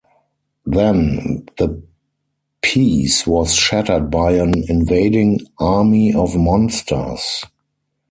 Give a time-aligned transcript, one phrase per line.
[0.65, 1.79] Then, the
[2.63, 7.43] peace was shattered by an invading army of monsters.